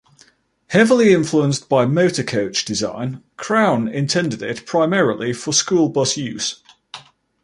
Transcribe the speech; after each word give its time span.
Heavily 0.69 1.13
influenced 1.13 1.69
by 1.69 1.85
motorcoach 1.85 2.65
design, 2.65 3.21
Crown 3.37 3.87
intended 3.87 4.41
it 4.41 4.65
primarily 4.65 5.31
for 5.31 5.53
school 5.53 5.89
bus 5.89 6.17
use. 6.17 6.63